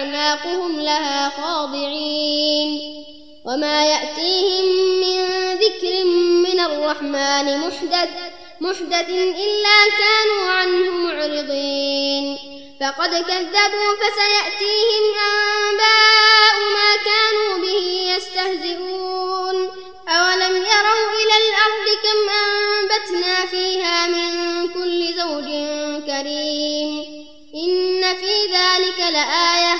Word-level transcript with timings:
أعناقهم 0.00 0.80
لها 0.80 1.28
خاضعين 1.28 2.80
وما 3.44 3.84
يأتيهم 3.86 4.64
من 5.00 5.24
ذكر 5.54 6.04
من 6.44 6.60
الرحمن 6.60 7.58
محدث 7.58 8.08
محدث 8.60 9.08
إلا 9.10 9.78
كانوا 9.98 10.50
عنه 10.50 10.90
معرضين 10.90 12.38
فقد 12.80 13.10
كذبوا 13.10 13.90
فسيأتيهم 14.00 15.04
أنباء 15.20 16.56
ما 16.74 16.96
كانوا 17.04 17.58
به 17.58 18.14
يستهزئون 18.16 19.56
أولم 20.08 20.56
يروا 20.56 21.10
إلى 21.20 21.36
الأرض 21.42 21.86
كم 22.02 22.30
أنبتنا 22.30 23.46
فيها 23.46 24.06
من 24.06 24.68
كل 24.68 25.14
زوج 25.14 25.44
كريم 26.06 27.09
في 28.14 28.46
ذلك 28.52 28.98
لآية. 28.98 29.78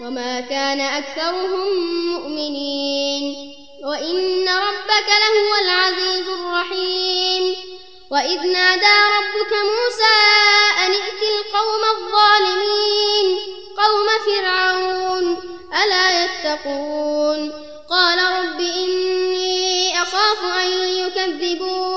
وما 0.00 0.40
كان 0.40 0.80
أكثرهم 0.80 2.06
مؤمنين. 2.12 3.54
وإن 3.84 4.48
ربك 4.48 5.08
لهو 5.08 5.54
العزيز 5.64 6.28
الرحيم. 6.28 7.56
وإذ 8.10 8.38
نادى 8.38 8.96
ربك 9.18 9.52
موسى 9.52 10.18
أن 10.86 10.90
ائت 10.90 11.22
القوم 11.22 11.82
الظالمين. 11.96 13.38
قوم 13.76 14.06
فرعون 14.26 15.36
ألا 15.84 16.24
يتقون؟ 16.24 17.52
قال 17.90 18.18
رب 18.18 18.60
إني 18.60 20.02
أخاف 20.02 20.44
أن 20.44 20.68
يكذبون. 20.70 21.87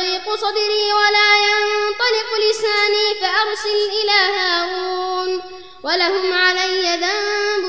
ويضيق 0.00 0.34
صدري 0.34 0.92
ولا 0.92 1.30
ينطلق 1.36 2.28
لساني 2.50 3.14
فأرسل 3.20 3.78
إلى 4.02 4.38
هارون. 4.38 5.42
ولهم 5.82 6.32
علي 6.32 6.96
ذنب 6.96 7.64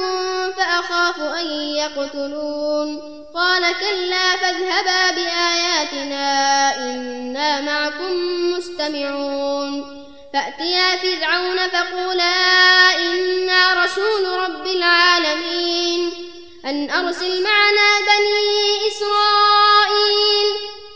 فأخاف 0.58 1.20
أن 1.20 1.46
يقتلون. 1.76 3.02
قال 3.36 3.64
كلا 3.80 4.38
فاذهبا 4.38 5.12
بآياتنا 5.12 6.76
إنا 6.78 7.62
معكم 7.62 8.14
مستمعون. 8.52 10.06
فأتيا 10.34 10.98
فرعون 10.98 11.68
فقولا 11.68 12.34
إنا 12.98 13.84
رسول 13.84 14.28
رب 14.28 14.66
العالمين. 14.66 16.12
أن 16.66 16.90
أرسل 16.90 17.44
معنا 17.44 18.00
بني 18.00 18.88
إسرائيل. 18.88 20.81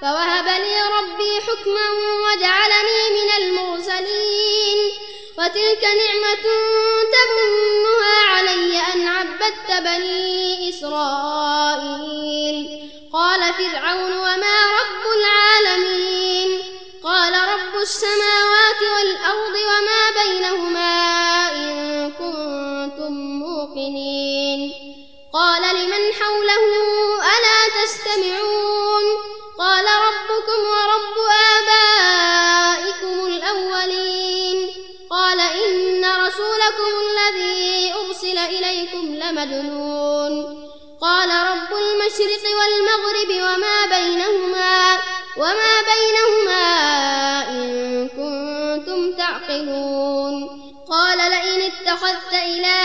فوهب 0.00 0.44
لي 0.44 0.82
ربي 0.82 1.40
حكما 1.40 1.86
وجعلني 2.24 3.00
من 3.10 3.28
المرسلين. 3.38 4.78
وتلك 5.38 5.84
نعمة 5.84 6.46
تمنها 7.12 8.16
علي 8.30 8.72
أن 8.94 9.08
عبدت 9.08 9.68
بني 9.70 10.68
إسرائيل. 10.68 12.56
قال 13.12 13.40
فرعون 13.54 14.12
وما 14.12 14.56
رب 14.80 15.04
العالمين. 15.18 16.50
قال 17.04 17.32
رب 17.32 17.74
السماوات 17.82 18.82
والأرض 18.96 19.54
وما 19.54 20.10
بينهما 20.22 20.94
إن 21.52 22.10
كنتم 22.12 23.12
موقنين. 23.12 24.60
قال 25.32 25.62
لمن 25.62 26.12
حوله 26.20 26.64
ألا 27.20 27.60
تستمعون؟ 27.84 28.77
لمجنون 39.30 40.32
قال 41.00 41.28
رب 41.28 41.72
المشرق 41.72 42.44
والمغرب 42.58 43.30
وما 43.30 43.86
بينهما 43.86 44.98
وما 45.36 45.74
بينهما 45.90 46.66
إن 47.50 48.08
كنتم 48.08 49.16
تعقلون. 49.16 50.34
قال 50.90 51.18
لئن 51.18 51.60
اتخذت 51.72 52.32
إلها 52.32 52.77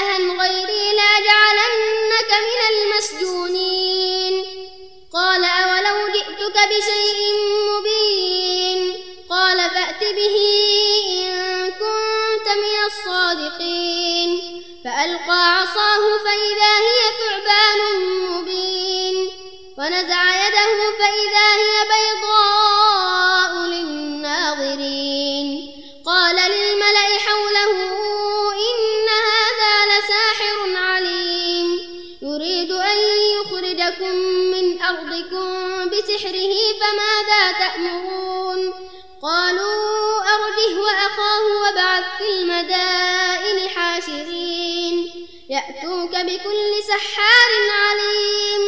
بسحره 36.23 36.55
فماذا 36.79 37.51
تأمرون؟ 37.59 38.73
قالوا 39.21 40.21
أرجه 40.21 40.79
وأخاه 40.79 41.45
وابعث 41.61 42.03
في 42.17 42.29
المدائن 42.29 43.69
حاشرين. 43.69 45.27
يأتوك 45.49 46.11
بكل 46.11 46.83
سحار 46.87 47.51
عليم. 47.79 48.61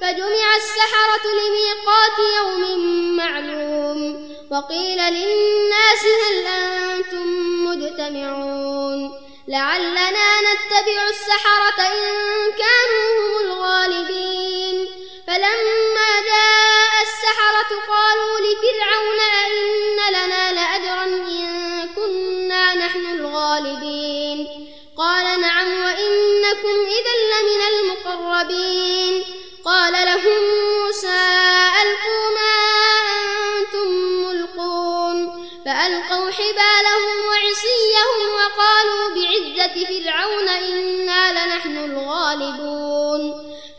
فجمع 0.00 0.56
السحرة 0.56 1.26
لميقات 1.32 2.18
يوم 2.36 3.16
معلوم. 3.16 4.28
وقيل 4.50 4.98
للناس 4.98 6.04
هل 6.22 6.46
أنتم 6.46 7.26
مجتمعون؟ 7.66 9.12
لعلنا 9.48 10.40
نتبع 10.40 11.08
السحرة 11.10 11.82
إن 11.82 12.04
كانوا 12.52 13.18
هم 13.18 13.44
الغالبين. 13.44 14.88
فلما 15.26 15.81
لفرعون 18.52 19.20
أئن 19.44 19.96
لنا 20.10 20.52
لأجرا 20.52 21.04
إن 21.04 21.88
كنا 21.96 22.74
نحن 22.74 23.06
الغالبين. 23.06 24.68
قال 24.98 25.40
نعم 25.40 25.66
وإنكم 25.66 26.76
إذا 26.86 27.14
لمن 27.32 27.60
المقربين. 27.72 29.24
قال 29.64 29.92
لهم 29.92 30.42
موسى 30.64 31.22
ألقوا 31.82 32.30
ما 32.34 32.54
أنتم 33.16 33.88
ملقون. 34.24 35.48
فألقوا 35.66 36.30
حبالهم 36.30 37.16
وعصيهم 37.28 38.18
وقالوا 38.34 39.08
بعزة 39.14 39.84
فرعون 39.84 40.48
إنا 40.48 41.32
لنحن 41.32 41.76
الغالبون. 41.76 43.51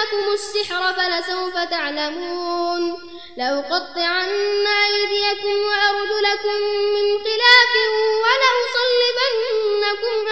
علمكم 0.00 0.32
السحر 0.32 0.92
فلسوف 0.92 1.54
تعلمون. 1.70 2.82
لأقطعن 3.36 4.66
أيديكم 4.66 5.54
وأرجلكم 5.68 6.60
من 6.94 7.06
خلاف 7.24 7.72
ولأصلبنكم 8.24 9.36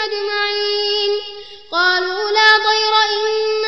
أجمعين. 0.05 1.13
قالوا 1.73 2.31
لا 2.31 2.51
ضير 2.57 2.95
إنا 3.13 3.68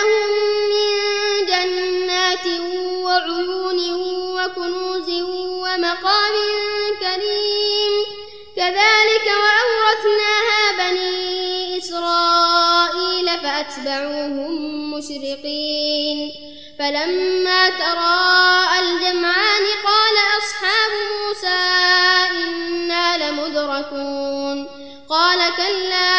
فأتبعوهم 13.61 14.93
مشرقين. 14.93 16.31
فلما 16.79 17.69
تراءى 17.69 18.79
الجمعان 18.79 19.65
قال 19.85 20.15
أصحاب 20.37 20.91
موسى 21.11 21.61
إنا 22.31 23.17
لمدركون. 23.17 24.67
قال 25.09 25.39
كلا 25.57 26.09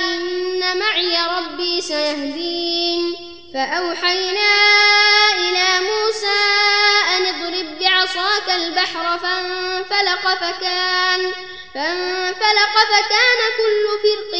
إن 0.00 0.78
معي 0.78 1.16
ربي 1.38 1.80
سيهدين. 1.80 3.14
فأوحينا 3.54 4.54
إلى 5.38 5.68
موسى 5.80 6.42
أن 7.16 7.26
اضرب 7.26 7.66
بعصاك 7.80 8.56
البحر 8.56 9.18
فانفلق 9.18 10.34
فكان. 10.34 11.32
فانفلق 11.74 12.74
فكان 12.92 13.40
كل 13.58 13.84
فرق 14.02 14.32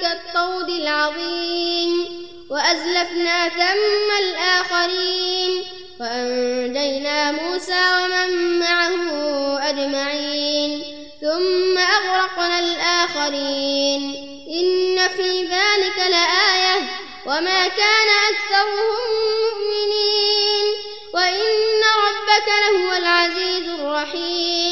كالطود 0.00 0.68
العظيم 0.68 2.22
وأزلفنا 2.50 3.48
ثم 3.48 4.08
الآخرين 4.18 5.64
وأنجينا 6.00 7.32
موسى 7.32 7.82
ومن 7.98 8.58
معه 8.58 9.58
أجمعين 9.70 10.82
ثم 11.20 11.78
أغرقنا 11.78 12.58
الآخرين. 12.58 14.02
إن 14.48 15.08
في 15.08 15.42
ذلك 15.42 15.98
لآية 15.98 16.80
وما 17.26 17.68
كان 17.68 18.08
أكثرهم 18.30 18.98
مؤمنين. 19.42 20.66
وإن 21.14 21.80
ربك 22.06 22.48
لهو 22.62 22.92
العزيز 22.92 23.68
الرحيم. 23.68 24.71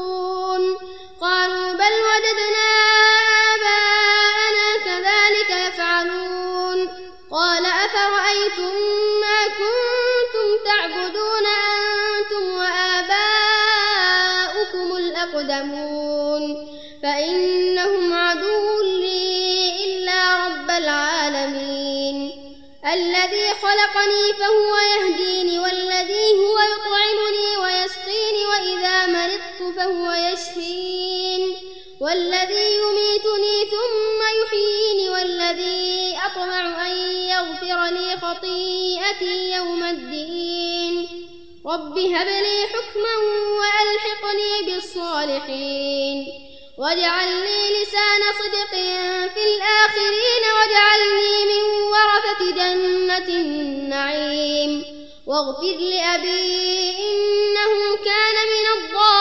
فهو 29.75 30.11
يشفين. 30.11 31.57
والذي 32.01 32.75
يميتني 32.75 33.65
ثم 33.71 34.19
يحييني 34.43 35.09
والذي 35.09 36.17
أطمع 36.25 36.87
أن 36.87 36.97
يغفر 37.07 37.85
لي 37.85 38.17
خطيئتي 38.17 39.51
يوم 39.51 39.83
الدين. 39.83 41.07
رب 41.65 41.99
هب 41.99 42.27
لي 42.27 42.67
حكما 42.73 43.15
وألحقني 43.59 44.73
بالصالحين. 44.73 46.27
واجعلني 46.77 47.81
لسان 47.81 48.21
صدق 48.39 48.71
في 49.33 49.43
الآخرين 49.43 50.43
واجعلني 50.57 51.45
من 51.45 51.63
ورثة 51.93 52.51
جنة 52.51 53.27
النعيم. 53.27 55.00
واغفر 55.27 55.77
لأبي 55.79 56.89
إنه 57.09 57.71
كان 58.05 58.35
من 58.53 58.65
الضالين. 58.77 59.11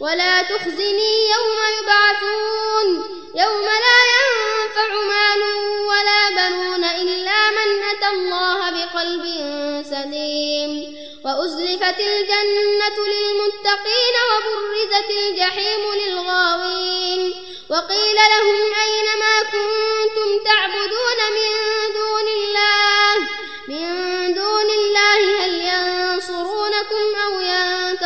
ولا 0.00 0.42
تخزني 0.42 1.30
يوم 1.34 1.58
يبعثون. 1.78 2.88
يوم 3.34 3.64
لا 3.64 4.00
ينفع 4.14 4.90
مال 5.08 5.42
ولا 5.90 6.22
بنون 6.30 6.84
إلا 6.84 7.50
من 7.50 7.68
أتى 7.82 8.08
الله 8.08 8.70
بقلب 8.70 9.24
سليم. 9.90 10.72
وأزلفت 11.24 11.98
الجنة 12.00 12.98
للمتقين 13.12 14.16
وبرزت 14.30 15.10
الجحيم 15.10 15.82
للغاوين. 15.94 17.22
وقيل 17.70 18.16
لهم 18.16 18.58
أين 18.84 19.08
ما 19.18 19.36
كنتم 19.42 20.28
تعبدون 20.44 21.20
من 21.36 21.52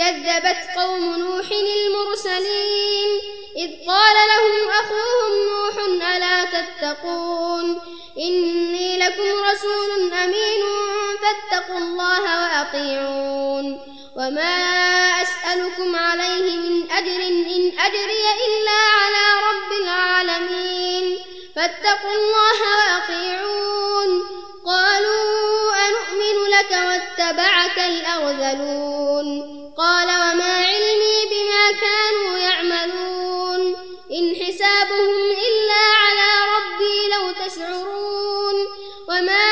كذبت 0.00 0.76
قوم 0.76 1.16
نوح 1.16 1.46
المرسلين. 1.50 3.20
إذ 3.56 3.70
قال 3.86 4.16
لهم 4.28 4.68
أخوهم 4.70 5.32
نوح 5.48 5.74
ألا 6.16 6.44
تتقون؟ 6.44 7.80
إني 8.18 8.98
لكم 8.98 9.44
رسول 9.52 10.12
أمين 10.12 10.62
فاتقوا 11.22 11.78
الله 11.78 12.22
وأطيعون. 12.22 13.80
وما 14.16 14.56
أسأل 15.22 15.40
أسألكم 15.50 15.96
عليه 15.96 16.56
من 16.56 16.90
أجر 16.90 17.26
إن 17.26 17.72
أجري 17.78 18.24
إلا 18.46 18.80
على 19.00 19.26
رب 19.50 19.72
العالمين. 19.82 21.18
فاتقوا 21.56 22.14
الله 22.14 22.60
وأطيعون. 22.78 24.22
قالوا 24.66 25.72
أنؤمن 25.88 26.50
لك 26.50 26.70
واتبعك 26.70 27.78
الأرذلون. 27.78 29.59
قال 29.80 30.08
وما 30.08 30.54
علمي 30.56 31.18
بما 31.30 31.80
كانوا 31.80 32.38
يعملون 32.38 33.76
إن 34.12 34.36
حسابهم 34.36 35.30
إلا 35.30 35.82
على 36.02 36.30
ربي 36.56 36.96
لو 37.14 37.46
تشعرون 37.46 38.54
وما 39.08 39.46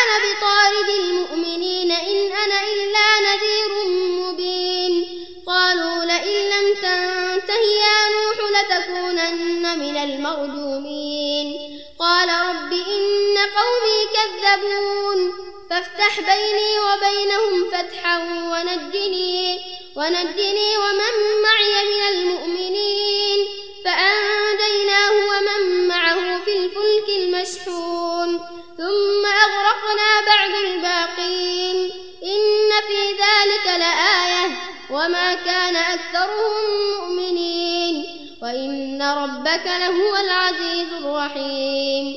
أنا 0.00 0.16
بطارد 0.24 0.88
المؤمنين 0.98 1.92
إن 1.92 2.32
أنا 2.32 2.62
إلا 2.72 3.08
نذير 3.26 3.88
مبين 4.20 5.08
قالوا 5.46 6.04
لئن 6.04 6.50
لم 6.50 6.74
تنته 6.74 7.60
يا 7.84 7.98
نوح 8.16 8.38
لتكونن 8.50 9.78
من 9.78 9.96
المرجومين 9.96 11.80
قال 11.98 12.28
رب 12.28 12.72
إن 12.72 13.36
قومي 13.58 13.98
كذبون 14.14 15.49
فافتح 15.70 16.20
بيني 16.20 16.80
وبينهم 16.80 17.70
فتحا 17.70 18.18
ونجني 18.18 19.60
ونجني 19.96 20.76
ومن 20.76 21.42
معي 21.42 21.84
من 21.84 22.18
المؤمنين. 22.18 23.46
فأنجيناه 23.84 25.10
ومن 25.10 25.88
معه 25.88 26.44
في 26.44 26.56
الفلك 26.56 27.08
المشحون. 27.08 28.38
ثم 28.78 29.26
أغرقنا 29.26 30.20
بعد 30.26 30.54
الباقين. 30.64 31.90
إن 32.22 32.70
في 32.88 33.10
ذلك 33.10 33.66
لآية. 33.66 34.50
وما 34.90 35.34
كان 35.34 35.76
أكثرهم 35.76 36.54
مؤمنين. 36.98 38.04
وإن 38.42 39.02
ربك 39.02 39.66
لهو 39.66 40.16
العزيز 40.16 40.92
الرحيم. 40.92 42.16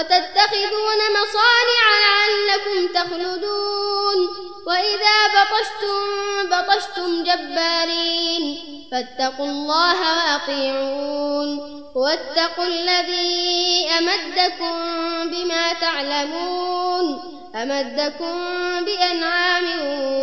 وتتخذون 0.00 1.00
مصانع 1.20 1.84
لعلكم 2.00 2.86
تخلدون. 2.94 4.28
وإذا 4.66 5.26
بطشتم 5.26 6.00
بطشتم 6.50 7.24
جبارين. 7.24 8.58
فاتقوا 8.92 9.46
الله 9.46 9.98
وأطيعون. 10.16 11.80
واتقوا 11.94 12.64
الذي 12.64 13.86
أمدكم 13.98 14.74
بما 15.30 15.72
تعلمون. 15.72 17.20
أمدكم 17.54 18.36
بأنعام 18.84 19.64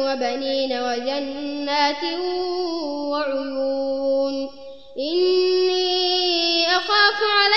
وبنين 0.01 0.71
وجنات 0.73 2.03
وعيون. 3.11 4.49
إني 4.99 6.67
أخاف 6.67 7.23
عليكم 7.23 7.56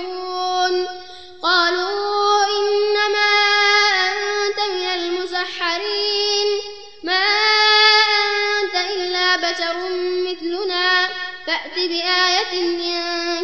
إن 12.53 12.81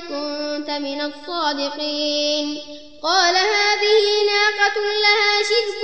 كنت 0.01 0.69
من 0.69 1.01
الصادقين. 1.01 2.61
قال 3.03 3.35
هذه 3.35 4.25
ناقة 4.25 4.81
لها 4.81 5.43
شرب 5.43 5.83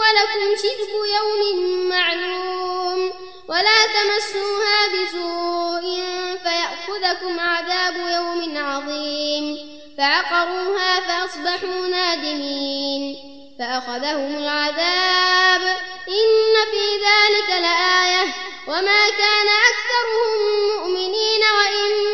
ولكم 0.00 0.62
شرب 0.62 0.90
يوم 1.16 1.88
معلوم. 1.88 3.12
ولا 3.48 3.86
تمسوها 3.86 4.86
بسوء 4.88 6.02
فيأخذكم 6.42 7.40
عذاب 7.40 7.94
يوم 7.96 8.58
عظيم. 8.58 9.58
فعقروها 9.98 11.00
فأصبحوا 11.00 11.86
نادمين. 11.90 13.16
فأخذهم 13.58 14.36
العذاب. 14.36 15.62
إن 16.08 16.54
في 16.70 16.96
ذلك 16.96 17.62
لآية. 17.62 18.34
وما 18.68 19.10
كان 19.10 19.48
أكثرهم 19.48 20.38
مؤمنين 20.76 21.40
وإن 21.58 22.13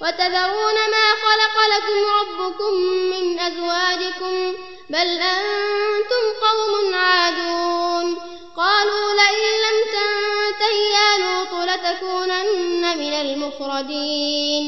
وتذرون 0.00 0.74
ما 0.74 1.06
خلق 1.24 1.56
لكم 1.76 1.98
ربكم 2.20 2.74
من 3.12 3.40
أزواجكم 3.40 4.54
بل 4.90 5.08
أنتم 5.20 6.24
قوم 6.42 6.94
عادون. 6.94 8.16
قالوا 8.56 9.14
لئن 9.14 9.54
لم 9.66 9.78
تنته 9.92 10.72
يا 10.72 11.18
لوط 11.18 11.52
لتكونن 11.68 12.98
من 12.98 13.14
المخرجين. 13.14 14.64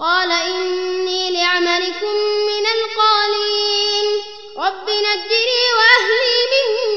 قال 0.00 0.32
إني 0.32 1.30
لعملكم 1.30 2.16
من 2.50 2.66
القالين. 2.76 4.06
رب 4.56 4.88
نجني 4.88 5.62
وأهلي 5.78 6.38
مما 6.52 6.93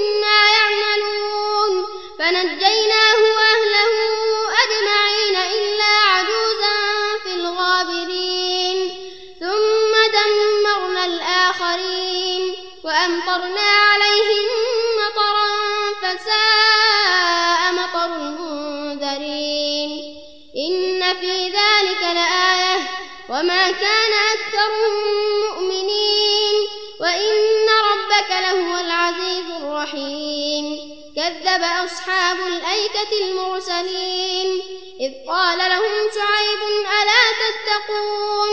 الرحيم. 29.87 30.97
كذب 31.15 31.63
أصحاب 31.85 32.37
الأيكة 32.47 33.11
المرسلين. 33.21 34.61
إذ 34.99 35.11
قال 35.27 35.57
لهم 35.57 36.09
شعيب 36.15 36.61
ألا 37.01 37.23
تتقون؟ 37.41 38.49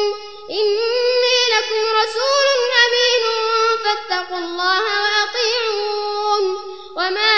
إني 0.50 1.38
لكم 1.54 1.80
رسول 2.02 2.46
أمين 2.84 3.24
فاتقوا 3.84 4.38
الله 4.38 4.82
وأطيعون. 5.02 6.44
وما 6.96 7.36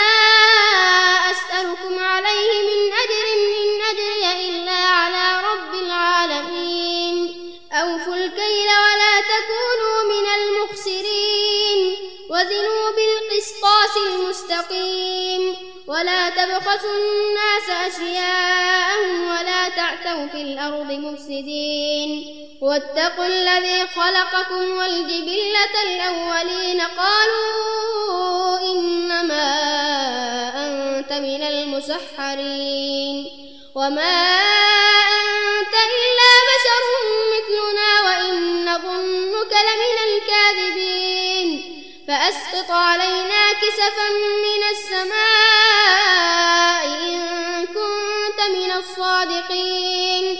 أسألكم 1.31 2.05
عليه 2.05 2.63
من 2.63 2.93
أجر 2.93 3.25
إن 3.35 3.83
أجري 3.83 4.49
إلا 4.49 4.73
على 4.73 5.49
رب 5.49 5.75
العالمين. 5.75 7.17
أوفوا 7.73 8.15
الكيل 8.15 8.69
ولا 8.69 9.21
تكونوا 9.21 10.03
من 10.05 10.27
المخسرين. 10.35 11.97
وزنوا 12.31 12.86
بالقسطاس 13.87 13.97
المستقيم 14.07 15.57
ولا 15.87 16.31
تبخسوا 16.31 16.97
الناس 16.97 17.95
أشياءهم 17.95 19.31
ولا 19.31 19.69
تعثوا 19.69 20.27
في 20.27 20.43
الأرض 20.43 20.93
مفسدين. 20.93 22.43
واتقوا 22.61 23.27
الذي 23.27 23.87
خلقكم 23.87 24.77
والجبلة 24.77 25.83
الأولين. 25.83 26.81
قالوا 26.81 28.59
إنما 28.73 29.55
أنت 30.67 31.13
من 31.13 31.43
المسحرين. 31.43 33.27
وما 33.75 34.76
فأسقط 42.37 42.71
علينا 42.71 43.53
كسفا 43.53 44.09
من 44.43 44.63
السماء 44.71 45.17
إن 46.87 47.67
كنت 47.67 48.41
من 48.57 48.73
الصادقين. 48.73 50.37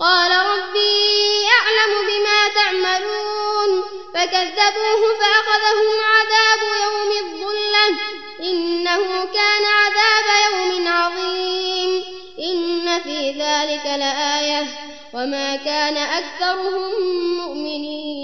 قال 0.00 0.30
ربي 0.30 1.46
أعلم 1.60 1.92
بما 2.08 2.48
تعملون. 2.54 3.70
فكذبوه 4.14 5.02
فأخذهم 5.20 5.96
عذاب 6.04 6.62
يوم 6.84 7.10
الظلة. 7.26 7.96
إنه 8.40 9.24
كان 9.24 9.64
عذاب 9.64 10.26
يوم 10.52 10.88
عظيم. 10.88 12.04
إن 12.38 13.00
في 13.02 13.30
ذلك 13.30 13.86
لآية. 13.86 14.66
وما 15.14 15.56
كان 15.56 15.96
أكثرهم 15.96 16.92
مؤمنين. 17.36 18.23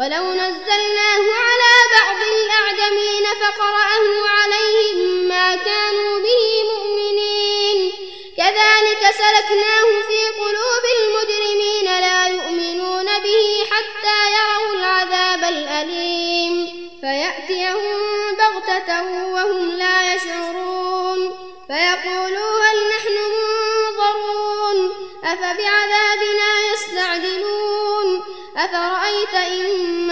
ولو 0.00 0.34
نزلناه 0.34 0.69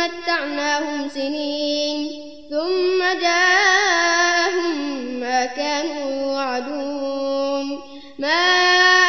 متعناهم 0.09 1.09
سنين 1.09 2.25
ثم 2.51 3.21
جاءهم 3.21 4.77
ما 5.21 5.45
كانوا 5.47 6.23
يوعدون. 6.23 7.83
ما 8.19 8.43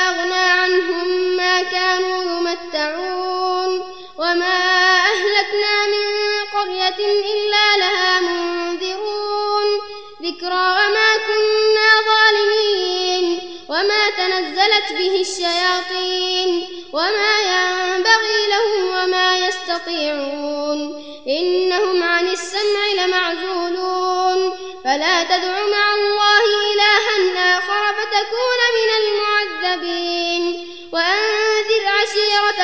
أغنى 0.09 0.33
عنهم 0.33 1.07
ما 1.37 1.63
كانوا 1.63 2.23
يمتعون. 2.23 3.81
وما 4.17 4.59
أهلكنا 4.97 5.87
من 5.87 6.07
قرية 6.53 7.05
إلا 7.33 7.77
لها 7.77 8.19
منذرون. 8.19 9.65
ذكرى 10.21 10.67
وما 10.79 11.17
كنا 11.27 11.89
ظالمين. 12.09 13.39
وما 13.69 14.09
تنزلت 14.17 14.99
به 14.99 15.21
الشياطين. 15.21 16.67
وما 16.93 17.33
ينبغي 17.41 18.47
لهم 18.49 18.87
وما 18.87 19.37
يستطيعون. 19.37 20.48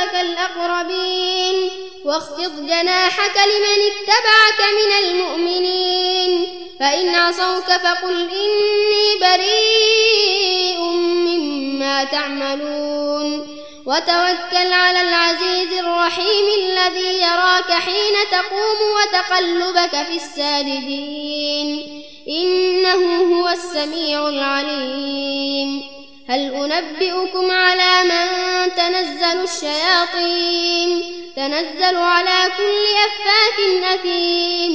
عشيرتك 0.06 0.16
الأقربين 0.22 1.70
واخفض 2.06 2.66
جناحك 2.66 3.38
لمن 3.38 3.80
اتبعك 3.92 4.62
من 4.72 5.08
المؤمنين 5.08 6.48
فإن 6.80 7.16
عصوك 7.16 7.66
فقل 7.66 8.30
إني 8.30 9.20
بريء 9.22 10.80
مما 11.00 12.04
تعملون 12.04 13.48
وتوكل 13.86 14.74
على 14.74 15.02
العزيز 15.02 15.80
الرحيم 15.80 16.46
الذي 16.58 17.22
يراك 17.22 17.72
حين 17.72 18.16
تقوم 18.32 18.80
وتقلبك 18.96 20.06
في 20.06 20.16
الساجدين 20.16 22.02
إنه 22.28 23.36
هو 23.36 23.50
السميع 23.50 24.30
العليم 24.30 25.95
هل 26.30 26.54
أنبئكم 26.54 27.52
على 27.52 28.04
من 28.04 28.28
تنزل 28.76 29.44
الشياطين؟ 29.44 31.02
تنزل 31.36 31.98
على 31.98 32.52
كل 32.58 32.86
أفاك 33.06 33.60
أثيم. 34.00 34.74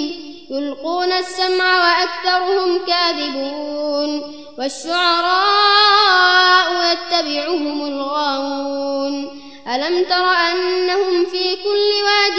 يلقون 0.51 1.13
السمع 1.13 1.79
وأكثرهم 1.79 2.81
كاذبون. 2.87 4.35
والشعراء 4.59 5.77
يتبعهم 6.93 7.87
الغاوون. 7.87 9.41
ألم 9.75 10.05
تر 10.05 10.25
أنهم 10.25 11.25
في 11.25 11.57
كل 11.57 11.91
واد 12.05 12.39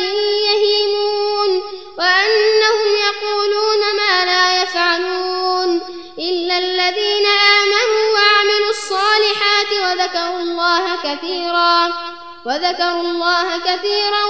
وذكروا 10.31 10.41
الله 10.41 10.95
كثيرا 11.03 11.93
وذكروا 12.45 13.01
الله 13.01 13.57
كثيرا 13.57 14.23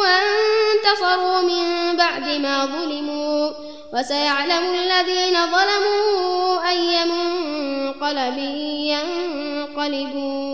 وانتصروا 0.00 1.40
من 1.42 1.96
بعد 1.96 2.22
ما 2.22 2.66
ظلموا. 2.66 3.50
وسيعلم 3.92 4.74
الذين 4.74 5.36
ظلموا 5.46 6.68
أي 6.68 7.04
منقلب 7.04 8.38
ينقلبون. 9.74 10.48